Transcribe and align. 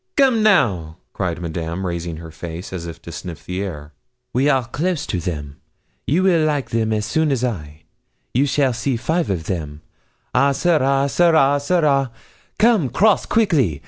'Come, 0.17 0.41
now!' 0.41 0.97
cried 1.13 1.39
Madame, 1.43 1.85
raising 1.85 2.17
her 2.17 2.31
face, 2.31 2.73
as 2.73 2.87
if 2.87 2.99
to 3.03 3.11
sniff 3.11 3.45
the 3.45 3.61
air; 3.63 3.93
'we 4.33 4.49
are 4.49 4.65
close 4.65 5.05
to 5.05 5.19
them. 5.19 5.57
You 6.07 6.23
will 6.23 6.43
like 6.43 6.71
them 6.71 6.99
soon 7.01 7.31
as 7.31 7.43
I. 7.43 7.83
You 8.33 8.47
shall 8.47 8.73
see 8.73 8.97
five 8.97 9.29
of 9.29 9.43
them. 9.43 9.81
Ah, 10.33 10.53
ça 10.53 10.71
ira, 10.81 11.07
ça 11.07 11.25
ira, 11.27 11.59
ça 11.59 11.75
ira! 11.77 12.11
Come 12.57 12.89
cross 12.89 13.27
quickily! 13.27 13.79